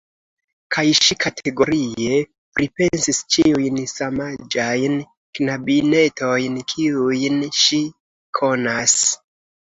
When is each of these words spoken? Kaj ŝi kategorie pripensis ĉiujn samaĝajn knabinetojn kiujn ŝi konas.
Kaj 0.75 0.83
ŝi 0.99 1.15
kategorie 1.23 2.15
pripensis 2.59 3.19
ĉiujn 3.35 3.77
samaĝajn 3.91 4.95
knabinetojn 5.39 6.57
kiujn 6.73 7.37
ŝi 7.59 7.81
konas. 8.41 8.97